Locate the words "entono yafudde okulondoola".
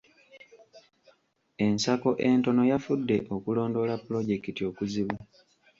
2.29-3.95